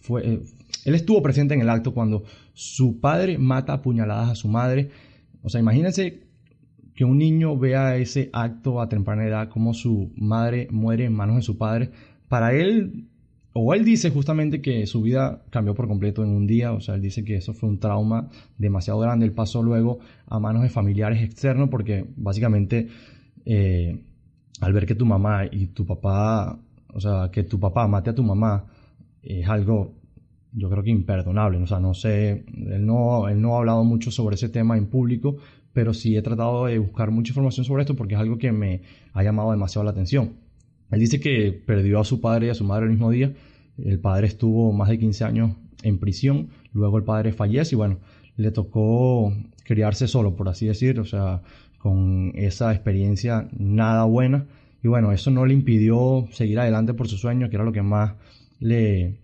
fue, 0.00 0.26
eh, 0.26 0.42
él 0.84 0.94
estuvo 0.94 1.22
presente 1.22 1.54
en 1.54 1.60
el 1.60 1.70
acto 1.70 1.92
cuando 1.92 2.24
su 2.54 3.00
padre 3.00 3.38
mata 3.38 3.74
a 3.74 3.82
puñaladas 3.82 4.30
a 4.30 4.34
su 4.34 4.48
madre. 4.48 4.90
O 5.42 5.48
sea, 5.48 5.60
imagínense 5.60 6.22
que 6.94 7.04
un 7.04 7.18
niño 7.18 7.56
vea 7.56 7.96
ese 7.96 8.30
acto 8.32 8.80
a 8.80 8.88
temprana 8.88 9.26
edad, 9.26 9.48
como 9.48 9.74
su 9.74 10.12
madre 10.16 10.66
muere 10.70 11.04
en 11.04 11.12
manos 11.12 11.36
de 11.36 11.42
su 11.42 11.56
padre. 11.56 11.90
Para 12.28 12.52
él 12.52 13.08
o 13.52 13.74
él 13.74 13.84
dice 13.84 14.10
justamente 14.10 14.60
que 14.60 14.86
su 14.86 15.02
vida 15.02 15.42
cambió 15.50 15.74
por 15.74 15.88
completo 15.88 16.22
en 16.22 16.30
un 16.30 16.46
día, 16.46 16.72
o 16.72 16.80
sea, 16.80 16.94
él 16.94 17.02
dice 17.02 17.24
que 17.24 17.36
eso 17.36 17.54
fue 17.54 17.68
un 17.68 17.78
trauma 17.78 18.28
demasiado 18.56 19.00
grande, 19.00 19.26
él 19.26 19.32
pasó 19.32 19.62
luego 19.62 19.98
a 20.26 20.38
manos 20.38 20.62
de 20.62 20.68
familiares 20.68 21.22
externos 21.22 21.68
porque 21.68 22.04
básicamente 22.16 22.88
eh, 23.44 24.00
al 24.60 24.72
ver 24.72 24.86
que 24.86 24.94
tu 24.94 25.06
mamá 25.06 25.46
y 25.50 25.68
tu 25.68 25.86
papá, 25.86 26.58
o 26.92 27.00
sea, 27.00 27.30
que 27.32 27.42
tu 27.42 27.58
papá 27.58 27.86
mate 27.88 28.10
a 28.10 28.14
tu 28.14 28.22
mamá, 28.22 28.64
es 29.22 29.48
algo 29.48 29.94
yo 30.52 30.70
creo 30.70 30.82
que 30.82 30.90
imperdonable, 30.90 31.58
o 31.58 31.66
sea, 31.66 31.78
no 31.78 31.94
sé, 31.94 32.44
él 32.54 32.86
no, 32.86 33.28
él 33.28 33.40
no 33.40 33.54
ha 33.54 33.58
hablado 33.58 33.84
mucho 33.84 34.10
sobre 34.10 34.36
ese 34.36 34.48
tema 34.48 34.76
en 34.76 34.86
público, 34.86 35.36
pero 35.72 35.94
sí 35.94 36.16
he 36.16 36.22
tratado 36.22 36.66
de 36.66 36.78
buscar 36.78 37.10
mucha 37.10 37.30
información 37.30 37.64
sobre 37.64 37.82
esto 37.82 37.94
porque 37.94 38.14
es 38.14 38.20
algo 38.20 38.38
que 38.38 38.50
me 38.50 38.82
ha 39.12 39.22
llamado 39.22 39.50
demasiado 39.50 39.84
la 39.84 39.90
atención. 39.90 40.34
Él 40.90 41.00
dice 41.00 41.20
que 41.20 41.52
perdió 41.52 42.00
a 42.00 42.04
su 42.04 42.20
padre 42.20 42.46
y 42.46 42.50
a 42.50 42.54
su 42.54 42.64
madre 42.64 42.86
el 42.86 42.92
mismo 42.92 43.10
día. 43.10 43.34
El 43.76 44.00
padre 44.00 44.26
estuvo 44.26 44.72
más 44.72 44.88
de 44.88 44.98
15 44.98 45.24
años 45.24 45.56
en 45.82 45.98
prisión, 45.98 46.48
luego 46.72 46.98
el 46.98 47.04
padre 47.04 47.32
fallece 47.32 47.74
y 47.74 47.78
bueno, 47.78 47.98
le 48.36 48.50
tocó 48.50 49.32
criarse 49.64 50.08
solo, 50.08 50.34
por 50.34 50.48
así 50.48 50.66
decir, 50.66 50.98
o 50.98 51.04
sea, 51.04 51.42
con 51.78 52.32
esa 52.34 52.72
experiencia 52.72 53.48
nada 53.56 54.04
buena. 54.04 54.46
Y 54.82 54.88
bueno, 54.88 55.12
eso 55.12 55.30
no 55.30 55.44
le 55.44 55.54
impidió 55.54 56.26
seguir 56.32 56.58
adelante 56.58 56.94
por 56.94 57.06
su 57.06 57.18
sueño, 57.18 57.50
que 57.50 57.56
era 57.56 57.64
lo 57.64 57.72
que 57.72 57.82
más 57.82 58.14
le, 58.60 59.18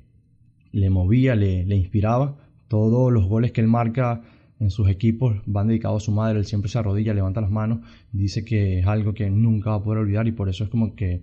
movía, 0.90 1.34
le, 1.34 1.64
le 1.64 1.76
inspiraba. 1.76 2.36
Todos 2.68 3.12
los 3.12 3.26
goles 3.26 3.52
que 3.52 3.60
él 3.60 3.68
marca 3.68 4.22
en 4.60 4.70
sus 4.70 4.88
equipos 4.88 5.36
van 5.46 5.68
dedicados 5.68 6.02
a 6.02 6.06
su 6.06 6.12
madre, 6.12 6.38
él 6.38 6.46
siempre 6.46 6.70
se 6.70 6.78
arrodilla, 6.78 7.12
levanta 7.14 7.40
las 7.40 7.50
manos, 7.50 7.80
dice 8.12 8.44
que 8.44 8.78
es 8.80 8.86
algo 8.86 9.12
que 9.12 9.28
nunca 9.30 9.70
va 9.70 9.76
a 9.76 9.82
poder 9.82 10.00
olvidar 10.00 10.26
y 10.26 10.32
por 10.32 10.48
eso 10.48 10.64
es 10.64 10.70
como 10.70 10.94
que 10.94 11.22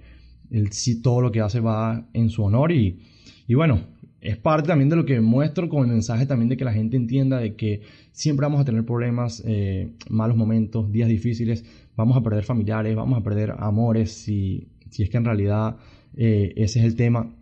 él 0.52 0.72
sí 0.72 1.02
todo 1.02 1.22
lo 1.22 1.32
que 1.32 1.42
hace 1.42 1.60
va 1.60 2.08
en 2.14 2.30
su 2.30 2.44
honor 2.44 2.72
y, 2.72 3.00
y 3.48 3.54
bueno, 3.54 3.80
es 4.20 4.38
parte 4.38 4.68
también 4.68 4.90
de 4.90 4.96
lo 4.96 5.06
que 5.06 5.20
muestro 5.20 5.68
con 5.70 5.86
el 5.86 5.92
mensaje 5.92 6.26
también 6.26 6.50
de 6.50 6.58
que 6.58 6.66
la 6.66 6.74
gente 6.74 6.98
entienda 6.98 7.40
de 7.40 7.56
que 7.56 7.82
siempre 8.12 8.46
vamos 8.46 8.62
a 8.62 8.66
tener 8.66 8.86
problemas, 8.86 9.42
eh, 9.46 9.92
malos 10.10 10.38
momentos, 10.38 10.92
días 10.92 11.10
difíciles, 11.10 11.66
vamos 11.96 12.18
a 12.18 12.22
perder 12.22 12.44
familiares, 12.44 12.96
vamos 12.96 13.20
a 13.20 13.24
perder 13.24 13.56
amores, 13.58 14.12
si, 14.12 14.68
si 14.90 15.04
es 15.04 15.10
que 15.10 15.18
en 15.18 15.26
realidad 15.26 15.78
eh, 16.16 16.54
ese 16.56 16.80
es 16.80 16.86
el 16.86 16.96
tema. 16.96 17.34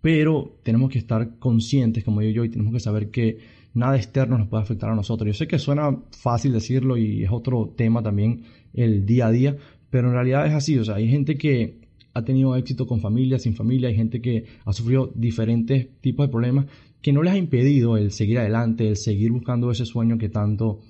Pero 0.00 0.58
tenemos 0.62 0.90
que 0.90 0.98
estar 0.98 1.38
conscientes, 1.38 2.04
como 2.04 2.20
digo 2.20 2.32
yo, 2.32 2.44
y 2.44 2.48
tenemos 2.48 2.72
que 2.72 2.80
saber 2.80 3.10
que 3.10 3.38
nada 3.74 3.96
externo 3.96 4.38
nos 4.38 4.48
puede 4.48 4.62
afectar 4.62 4.90
a 4.90 4.94
nosotros. 4.94 5.26
Yo 5.28 5.34
sé 5.34 5.46
que 5.46 5.58
suena 5.58 5.96
fácil 6.10 6.52
decirlo 6.52 6.96
y 6.96 7.24
es 7.24 7.30
otro 7.30 7.72
tema 7.76 8.02
también 8.02 8.42
el 8.74 9.06
día 9.06 9.28
a 9.28 9.30
día, 9.30 9.56
pero 9.90 10.08
en 10.08 10.14
realidad 10.14 10.46
es 10.46 10.54
así. 10.54 10.78
O 10.78 10.84
sea, 10.84 10.96
hay 10.96 11.08
gente 11.08 11.36
que 11.36 11.78
ha 12.14 12.24
tenido 12.24 12.56
éxito 12.56 12.86
con 12.86 13.00
familia, 13.00 13.38
sin 13.38 13.54
familia, 13.54 13.88
hay 13.88 13.94
gente 13.94 14.20
que 14.20 14.46
ha 14.64 14.72
sufrido 14.72 15.12
diferentes 15.14 15.88
tipos 16.00 16.26
de 16.26 16.30
problemas 16.30 16.66
que 17.00 17.12
no 17.12 17.22
les 17.22 17.34
ha 17.34 17.38
impedido 17.38 17.96
el 17.96 18.10
seguir 18.10 18.38
adelante, 18.38 18.88
el 18.88 18.96
seguir 18.96 19.30
buscando 19.30 19.70
ese 19.70 19.86
sueño 19.86 20.18
que 20.18 20.28
tanto 20.28 20.80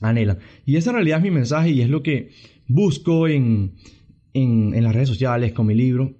anhelan. 0.00 0.38
Y 0.64 0.76
esa 0.76 0.90
en 0.90 0.96
realidad 0.96 1.18
es 1.18 1.24
mi 1.24 1.30
mensaje 1.30 1.70
y 1.70 1.80
es 1.82 1.90
lo 1.90 2.02
que 2.02 2.30
busco 2.66 3.28
en, 3.28 3.74
en, 4.32 4.82
las 4.82 4.94
redes 4.94 5.08
sociales 5.08 5.52
con 5.52 5.66
mi 5.66 5.74
libro. 5.74 6.14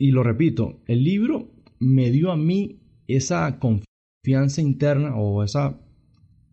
Y 0.00 0.10
lo 0.10 0.24
repito, 0.24 0.80
el 0.86 1.04
libro 1.04 1.52
me 1.78 2.10
dio 2.10 2.32
a 2.32 2.36
mí 2.36 2.80
esa 3.06 3.60
confianza 3.60 4.60
interna 4.60 5.14
o 5.14 5.44
esa, 5.44 5.78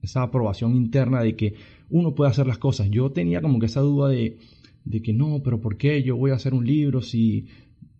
esa 0.04 0.22
aprobación 0.22 0.76
interna 0.76 1.22
de 1.22 1.36
que 1.36 1.56
uno 1.90 2.14
puede 2.14 2.30
hacer 2.30 2.46
las 2.46 2.60
cosas. 2.60 2.92
Yo 2.92 3.12
tenía 3.12 3.42
como 3.42 3.58
que 3.58 3.66
esa 3.66 3.82
duda 3.82 4.10
de 4.10 4.38
de 4.90 5.02
que 5.02 5.14
no, 5.14 5.42
pero 5.44 5.60
¿por 5.60 5.78
qué 5.78 6.02
yo 6.04 6.16
voy 6.16 6.32
a 6.32 6.36
hacer 6.36 6.54
un 6.54 6.66
libro 6.66 7.02
si 7.02 7.48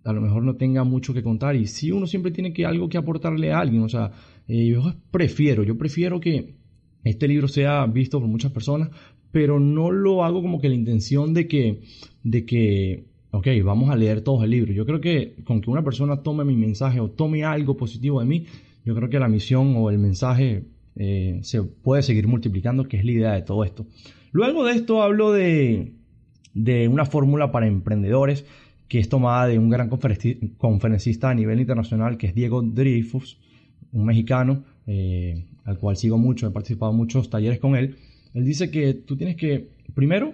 a 0.04 0.14
lo 0.14 0.22
mejor 0.22 0.44
no 0.44 0.56
tenga 0.56 0.84
mucho 0.84 1.14
que 1.14 1.24
contar? 1.24 1.56
Y 1.56 1.68
si 1.68 1.92
uno 1.92 2.08
siempre 2.08 2.32
tiene 2.32 2.54
que 2.54 2.66
algo 2.66 2.88
que 2.88 2.98
aportarle 2.98 3.52
a 3.52 3.60
alguien, 3.60 3.84
o 3.84 3.90
sea, 3.90 4.12
eh, 4.48 4.68
yo 4.68 4.96
prefiero, 5.12 5.64
yo 5.64 5.78
prefiero 5.78 6.20
que 6.20 6.56
este 7.04 7.28
libro 7.28 7.48
sea 7.48 7.86
visto 7.88 8.20
por 8.20 8.30
muchas 8.30 8.52
personas, 8.52 8.90
pero 9.32 9.60
no 9.60 9.92
lo 9.92 10.24
hago 10.24 10.42
como 10.42 10.62
que 10.62 10.70
la 10.70 10.76
intención 10.76 11.34
de 11.34 11.48
que, 11.48 11.82
de 12.24 12.46
que, 12.46 13.06
ok, 13.38 13.48
vamos 13.64 13.90
a 13.90 13.96
leer 13.96 14.22
todos 14.22 14.44
el 14.44 14.50
libro. 14.50 14.74
Yo 14.74 14.86
creo 14.86 15.00
que 15.00 15.36
con 15.44 15.62
que 15.62 15.70
una 15.70 15.84
persona 15.84 16.24
tome 16.24 16.44
mi 16.44 16.56
mensaje 16.56 17.00
o 17.00 17.10
tome 17.10 17.44
algo 17.44 17.78
positivo 17.78 18.20
de 18.20 18.26
mí, 18.26 18.46
yo 18.84 18.96
creo 18.96 19.10
que 19.10 19.20
la 19.20 19.28
misión 19.28 19.76
o 19.78 19.90
el 19.90 20.00
mensaje 20.00 20.66
eh, 20.96 21.40
se 21.44 21.62
puede 21.62 22.02
seguir 22.02 22.28
multiplicando, 22.28 22.88
que 22.88 22.98
es 22.98 23.06
la 23.06 23.12
idea 23.12 23.34
de 23.34 23.44
todo 23.44 23.64
esto. 23.64 23.86
Luego 24.32 24.66
de 24.66 24.74
esto 24.74 25.04
hablo 25.04 25.32
de, 25.32 25.94
de 26.54 26.88
una 26.88 27.06
fórmula 27.06 27.52
para 27.52 27.68
emprendedores 27.68 28.46
que 28.88 29.00
es 29.00 29.10
tomada 29.10 29.48
de 29.48 29.60
un 29.60 29.70
gran 29.70 29.90
conferencista 29.90 31.30
a 31.30 31.36
nivel 31.36 31.60
internacional 31.60 32.18
que 32.18 32.28
es 32.28 32.36
Diego 32.36 32.62
Dreyfus, 32.62 33.38
un 33.92 34.06
mexicano 34.06 34.64
eh, 34.88 35.46
al 35.66 35.78
cual 35.78 35.98
sigo 35.98 36.18
mucho, 36.18 36.48
he 36.48 36.52
participado 36.52 36.92
en 36.92 36.98
muchos 36.98 37.30
talleres 37.30 37.60
con 37.60 37.76
él. 37.76 37.98
Él 38.34 38.46
dice 38.46 38.72
que 38.72 38.94
tú 38.94 39.18
tienes 39.18 39.36
que, 39.36 39.70
primero, 39.94 40.34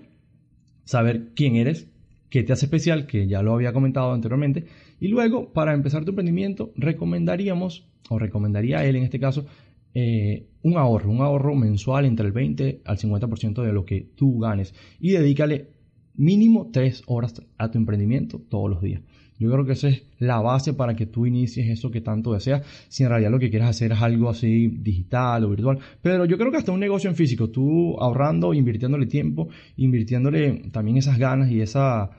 saber 0.86 1.30
quién 1.36 1.56
eres, 1.56 1.88
qué 2.34 2.42
te 2.42 2.52
hace 2.52 2.66
especial, 2.66 3.06
que 3.06 3.28
ya 3.28 3.44
lo 3.44 3.54
había 3.54 3.74
comentado 3.74 4.12
anteriormente, 4.12 4.66
y 5.00 5.08
luego, 5.08 5.54
para 5.54 5.76
empezar 5.76 6.04
tu 6.04 6.10
emprendimiento, 6.10 6.74
recomendaríamos, 6.76 7.88
o 8.10 8.18
recomendaría 8.18 8.84
él 8.86 8.96
en 8.96 9.04
este 9.04 9.20
caso, 9.20 9.46
eh, 9.94 10.48
un 10.64 10.76
ahorro, 10.76 11.12
un 11.12 11.22
ahorro 11.22 11.54
mensual 11.54 12.06
entre 12.06 12.26
el 12.26 12.32
20 12.32 12.82
al 12.86 12.98
50% 12.98 13.62
de 13.62 13.72
lo 13.72 13.86
que 13.86 14.10
tú 14.16 14.40
ganes 14.40 14.74
y 15.00 15.12
dedícale 15.12 15.68
mínimo 16.16 16.72
tres 16.74 17.04
horas 17.06 17.40
a 17.60 17.70
tu 17.70 17.78
emprendimiento 17.78 18.42
todos 18.50 18.68
los 18.68 18.82
días. 18.82 19.04
Yo 19.44 19.52
creo 19.52 19.66
que 19.66 19.74
esa 19.74 19.90
es 19.90 20.04
la 20.20 20.40
base 20.40 20.74
para 20.74 20.96
que 20.96 21.06
tú 21.06 21.26
inicies 21.26 21.70
eso 21.70 21.92
que 21.92 22.02
tanto 22.02 22.34
deseas. 22.34 22.64
Si 22.88 23.04
en 23.04 23.10
realidad 23.10 23.30
lo 23.30 23.40
que 23.40 23.50
quieres 23.50 23.68
hacer 23.68 23.92
es 23.92 24.02
algo 24.02 24.30
así 24.30 24.68
digital 24.68 25.44
o 25.44 25.50
virtual. 25.50 25.80
Pero 26.02 26.26
yo 26.26 26.38
creo 26.38 26.50
que 26.50 26.58
hasta 26.58 26.72
un 26.72 26.80
negocio 26.80 27.10
en 27.10 27.16
físico, 27.16 27.50
tú 27.50 27.98
ahorrando, 28.00 28.54
invirtiéndole 28.54 29.06
tiempo, 29.06 29.50
invirtiéndole 29.76 30.70
también 30.72 30.98
esas 30.98 31.18
ganas 31.18 31.52
y 31.52 31.62
esa, 31.62 32.12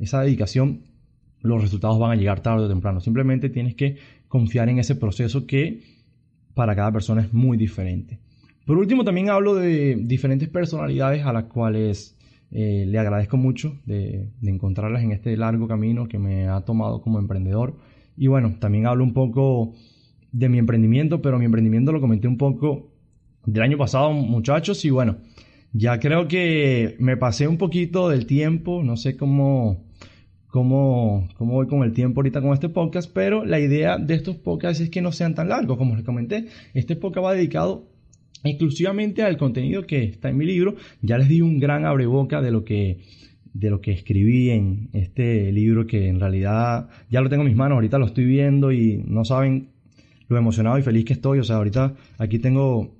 esa 0.00 0.22
dedicación, 0.22 0.80
los 1.40 1.62
resultados 1.62 1.98
van 1.98 2.10
a 2.10 2.16
llegar 2.16 2.40
tarde 2.40 2.64
o 2.64 2.68
temprano. 2.68 3.00
Simplemente 3.00 3.48
tienes 3.48 3.74
que 3.74 3.96
confiar 4.28 4.68
en 4.68 4.78
ese 4.78 4.96
proceso 4.96 5.46
que 5.46 5.82
para 6.54 6.74
cada 6.74 6.92
persona 6.92 7.22
es 7.22 7.32
muy 7.32 7.56
diferente. 7.56 8.18
Por 8.66 8.78
último, 8.78 9.04
también 9.04 9.30
hablo 9.30 9.54
de 9.54 9.96
diferentes 9.96 10.48
personalidades 10.48 11.24
a 11.24 11.32
las 11.32 11.44
cuales 11.44 12.16
eh, 12.54 12.84
le 12.86 12.98
agradezco 12.98 13.38
mucho 13.38 13.78
de, 13.86 14.28
encontrarlas 14.42 15.02
en 15.02 15.12
este 15.12 15.34
largo 15.38 15.66
camino 15.66 16.06
que 16.06 16.18
me 16.18 16.48
ha 16.48 16.60
tomado 16.60 17.00
como 17.00 17.18
emprendedor. 17.18 17.78
Y 18.16 18.26
bueno, 18.26 18.56
también 18.58 18.86
hablo 18.86 19.04
un 19.04 19.14
poco 19.14 19.72
de 20.32 20.50
mi 20.50 20.58
emprendimiento, 20.58 21.22
pero 21.22 21.38
mi 21.38 21.46
emprendimiento 21.46 21.92
lo 21.92 22.00
comenté 22.00 22.28
un 22.28 22.36
poco 22.36 22.90
del 23.46 23.62
año 23.62 23.78
pasado, 23.78 24.12
muchachos, 24.12 24.84
y 24.84 24.90
bueno, 24.90 25.16
ya 25.72 25.98
creo 25.98 26.28
que 26.28 26.96
me 26.98 27.16
pasé 27.16 27.48
un 27.48 27.56
poquito 27.56 28.10
del 28.10 28.26
tiempo, 28.26 28.82
no 28.84 28.96
sé 28.96 29.16
cómo, 29.16 29.84
cómo, 30.48 31.28
cómo 31.38 31.54
voy 31.54 31.66
con 31.66 31.82
el 31.82 31.92
tiempo 31.92 32.20
ahorita 32.20 32.42
con 32.42 32.52
este 32.52 32.68
podcast, 32.68 33.10
pero 33.12 33.44
la 33.44 33.58
idea 33.58 33.96
de 33.96 34.14
estos 34.14 34.36
podcasts 34.36 34.80
es 34.80 34.90
que 34.90 35.00
no 35.00 35.10
sean 35.10 35.34
tan 35.34 35.48
largos, 35.48 35.78
como 35.78 35.96
les 35.96 36.04
comenté, 36.04 36.46
este 36.74 36.96
podcast 36.96 37.24
va 37.24 37.32
dedicado 37.32 37.91
exclusivamente 38.44 39.22
al 39.22 39.36
contenido 39.36 39.86
que 39.86 40.04
está 40.04 40.28
en 40.28 40.36
mi 40.36 40.44
libro. 40.44 40.76
Ya 41.00 41.18
les 41.18 41.28
di 41.28 41.40
un 41.40 41.58
gran 41.58 41.84
abreboca 41.84 42.40
de 42.40 42.50
lo 42.50 42.64
que 42.64 42.98
de 43.54 43.68
lo 43.68 43.80
que 43.80 43.92
escribí 43.92 44.50
en 44.50 44.88
este 44.94 45.52
libro 45.52 45.86
que 45.86 46.08
en 46.08 46.20
realidad 46.20 46.88
ya 47.10 47.20
lo 47.20 47.28
tengo 47.28 47.42
en 47.42 47.48
mis 47.48 47.56
manos, 47.56 47.76
ahorita 47.76 47.98
lo 47.98 48.06
estoy 48.06 48.24
viendo 48.24 48.72
y 48.72 49.02
no 49.06 49.26
saben 49.26 49.68
lo 50.28 50.38
emocionado 50.38 50.78
y 50.78 50.82
feliz 50.82 51.04
que 51.04 51.12
estoy, 51.12 51.38
o 51.38 51.44
sea, 51.44 51.56
ahorita 51.56 51.94
aquí 52.16 52.38
tengo 52.38 52.94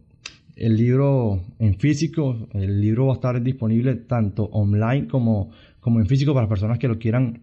el 0.57 0.77
libro 0.77 1.41
en 1.59 1.79
físico, 1.79 2.49
el 2.53 2.81
libro 2.81 3.07
va 3.07 3.13
a 3.13 3.17
estar 3.17 3.43
disponible 3.43 3.95
tanto 3.95 4.45
online 4.45 5.09
como, 5.09 5.51
como 5.81 6.01
en 6.01 6.07
físico 6.07 6.35
para 6.35 6.49
personas 6.49 6.79
que 6.79 6.89
lo 6.89 6.99
quieran 6.99 7.41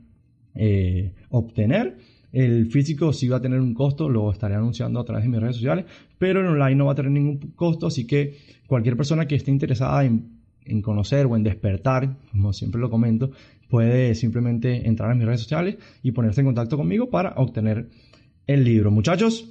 eh, 0.56 1.14
obtener. 1.30 1.98
El 2.32 2.68
físico 2.68 3.12
sí 3.12 3.28
va 3.28 3.38
a 3.38 3.42
tener 3.42 3.60
un 3.60 3.74
costo, 3.74 4.08
lo 4.08 4.32
estaré 4.32 4.56
anunciando 4.56 5.00
a 5.00 5.06
través 5.06 5.24
de 5.24 5.30
mis 5.30 5.40
redes 5.40 5.56
sociales, 5.56 5.86
pero 6.18 6.42
el 6.42 6.48
online 6.48 6.76
no 6.76 6.86
va 6.86 6.92
a 6.92 6.96
tener 6.96 7.12
ningún 7.12 7.38
costo, 7.56 7.88
así 7.88 8.06
que 8.06 8.38
cualquier 8.68 8.96
persona 8.96 9.28
que 9.28 9.36
esté 9.36 9.52
interesada 9.52 10.06
en, 10.06 10.38
conocer 10.84 11.26
o 11.26 11.36
en 11.36 11.42
despertar, 11.42 12.18
como 12.32 12.54
siempre 12.54 12.80
lo 12.80 12.92
comento, 12.92 13.32
puede 13.70 14.14
simplemente 14.14 14.88
entrar 14.88 15.10
a 15.10 15.16
mis 15.16 15.26
redes 15.26 15.42
sociales 15.42 15.78
y 16.04 16.12
ponerse 16.12 16.42
en 16.42 16.46
contacto 16.46 16.78
conmigo 16.78 17.10
para 17.10 17.34
obtener 17.38 17.90
el 18.46 18.64
libro. 18.64 18.92
Muchachos, 18.92 19.50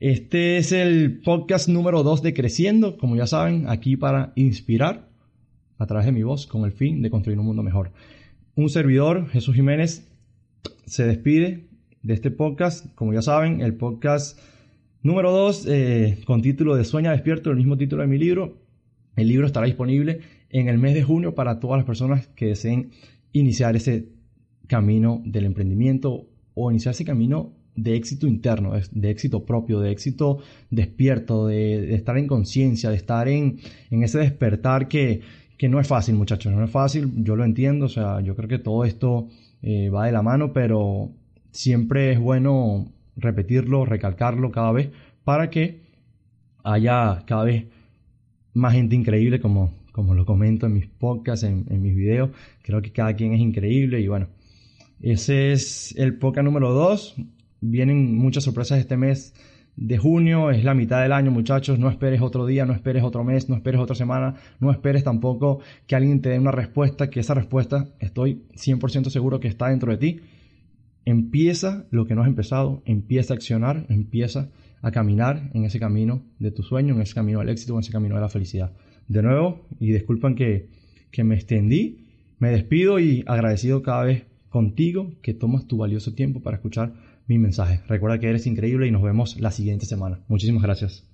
este 0.00 0.56
es 0.56 0.72
el 0.72 1.20
podcast 1.20 1.68
número 1.68 2.02
2 2.02 2.22
de 2.22 2.32
Creciendo, 2.32 2.96
como 2.96 3.16
ya 3.16 3.26
saben, 3.26 3.68
aquí 3.68 3.98
para 3.98 4.32
inspirar 4.36 5.08
a 5.78 5.86
través 5.86 6.06
de 6.06 6.12
mi 6.12 6.22
voz 6.22 6.46
con 6.46 6.64
el 6.64 6.72
fin 6.72 7.02
de 7.02 7.10
construir 7.10 7.38
un 7.38 7.44
mundo 7.44 7.62
mejor. 7.62 7.92
Un 8.54 8.70
servidor, 8.70 9.28
Jesús 9.28 9.54
Jiménez, 9.54 10.08
se 10.86 11.06
despide 11.06 11.66
de 12.04 12.14
este 12.14 12.30
podcast. 12.30 12.94
Como 12.94 13.12
ya 13.12 13.22
saben, 13.22 13.60
el 13.62 13.74
podcast 13.74 14.38
número 15.02 15.32
2 15.32 15.66
eh, 15.68 16.18
con 16.24 16.42
título 16.42 16.76
de 16.76 16.84
Sueña 16.84 17.10
Despierto, 17.10 17.50
el 17.50 17.56
mismo 17.56 17.76
título 17.76 18.02
de 18.02 18.08
mi 18.08 18.18
libro. 18.18 18.58
El 19.16 19.28
libro 19.28 19.46
estará 19.46 19.66
disponible 19.66 20.20
en 20.50 20.68
el 20.68 20.78
mes 20.78 20.94
de 20.94 21.02
junio 21.02 21.34
para 21.34 21.58
todas 21.58 21.78
las 21.78 21.86
personas 21.86 22.28
que 22.28 22.46
deseen 22.46 22.90
iniciar 23.32 23.74
ese 23.74 24.10
camino 24.68 25.22
del 25.24 25.46
emprendimiento 25.46 26.28
o 26.54 26.70
iniciar 26.70 26.92
ese 26.92 27.04
camino 27.04 27.52
de 27.74 27.96
éxito 27.96 28.26
interno, 28.26 28.72
de 28.92 29.10
éxito 29.10 29.44
propio, 29.44 29.80
de 29.80 29.90
éxito 29.90 30.38
despierto, 30.70 31.46
de, 31.46 31.94
estar 31.94 32.16
en 32.18 32.28
conciencia, 32.28 32.90
de 32.90 32.96
estar 32.96 33.28
en, 33.28 33.58
ese 33.90 34.18
despertar 34.18 34.86
que, 34.88 35.22
que, 35.58 35.68
no 35.68 35.80
es 35.80 35.88
fácil, 35.88 36.14
muchachos, 36.14 36.52
no 36.52 36.62
es 36.62 36.70
fácil, 36.70 37.10
yo 37.24 37.34
lo 37.34 37.44
entiendo, 37.44 37.86
o 37.86 37.88
sea, 37.88 38.20
yo 38.20 38.36
creo 38.36 38.48
que 38.48 38.60
todo 38.60 38.84
esto 38.84 39.26
eh, 39.62 39.88
va 39.88 40.06
de 40.06 40.12
la 40.12 40.22
mano, 40.22 40.52
pero 40.52 41.10
siempre 41.54 42.12
es 42.12 42.18
bueno 42.18 42.92
repetirlo, 43.16 43.86
recalcarlo 43.86 44.50
cada 44.50 44.72
vez 44.72 44.90
para 45.22 45.48
que 45.48 45.82
haya 46.64 47.22
cada 47.26 47.44
vez 47.44 47.66
más 48.52 48.74
gente 48.74 48.96
increíble 48.96 49.40
como, 49.40 49.72
como 49.92 50.14
lo 50.14 50.26
comento 50.26 50.66
en 50.66 50.74
mis 50.74 50.86
podcasts, 50.86 51.44
en, 51.44 51.64
mis 51.80 51.94
videos. 51.94 52.30
Creo 52.62 52.82
que 52.82 52.92
cada 52.92 53.14
quien 53.14 53.32
es 53.32 53.40
increíble 53.40 54.00
y 54.00 54.08
bueno, 54.08 54.28
ese 55.00 55.52
es 55.52 55.94
el 55.96 56.18
podcast 56.18 56.44
número 56.44 56.72
2. 56.72 57.14
Vienen 57.60 58.16
muchas 58.16 58.44
sorpresas 58.44 58.78
este 58.78 58.96
mes 58.96 59.32
de 59.76 59.96
junio, 59.96 60.50
es 60.50 60.64
la 60.64 60.74
mitad 60.74 61.02
del 61.02 61.12
año 61.12 61.30
muchachos, 61.30 61.78
no 61.78 61.88
esperes 61.88 62.20
otro 62.20 62.46
día, 62.46 62.64
no 62.64 62.72
esperes 62.72 63.02
otro 63.02 63.24
mes, 63.24 63.48
no 63.48 63.56
esperes 63.56 63.80
otra 63.80 63.96
semana, 63.96 64.36
no 64.60 64.70
esperes 64.70 65.02
tampoco 65.02 65.60
que 65.86 65.96
alguien 65.96 66.20
te 66.20 66.30
dé 66.30 66.38
una 66.38 66.52
respuesta, 66.52 67.10
que 67.10 67.20
esa 67.20 67.34
respuesta 67.34 67.88
estoy 67.98 68.42
100% 68.54 69.10
seguro 69.10 69.40
que 69.40 69.48
está 69.48 69.68
dentro 69.68 69.90
de 69.92 69.98
ti 69.98 70.20
Empieza 71.04 71.86
lo 71.90 72.06
que 72.06 72.14
no 72.14 72.22
has 72.22 72.28
empezado, 72.28 72.82
empieza 72.86 73.34
a 73.34 73.36
accionar, 73.36 73.86
empieza 73.88 74.50
a 74.82 74.90
caminar 74.90 75.50
en 75.54 75.64
ese 75.64 75.78
camino 75.78 76.22
de 76.38 76.50
tu 76.50 76.62
sueño, 76.62 76.94
en 76.94 77.02
ese 77.02 77.14
camino 77.14 77.40
al 77.40 77.48
éxito, 77.48 77.74
en 77.74 77.80
ese 77.80 77.92
camino 77.92 78.14
de 78.14 78.20
la 78.20 78.28
felicidad. 78.28 78.72
De 79.08 79.22
nuevo, 79.22 79.66
y 79.80 79.92
disculpan 79.92 80.34
que, 80.34 80.68
que 81.10 81.24
me 81.24 81.34
extendí, 81.34 82.06
me 82.38 82.50
despido 82.50 82.98
y 82.98 83.22
agradecido 83.26 83.82
cada 83.82 84.04
vez 84.04 84.24
contigo 84.48 85.14
que 85.22 85.34
tomas 85.34 85.66
tu 85.66 85.76
valioso 85.78 86.14
tiempo 86.14 86.40
para 86.40 86.56
escuchar 86.56 86.94
mi 87.26 87.38
mensaje. 87.38 87.80
Recuerda 87.88 88.18
que 88.18 88.28
eres 88.28 88.46
increíble 88.46 88.86
y 88.86 88.90
nos 88.90 89.02
vemos 89.02 89.40
la 89.40 89.50
siguiente 89.50 89.86
semana. 89.86 90.20
Muchísimas 90.28 90.62
gracias. 90.62 91.13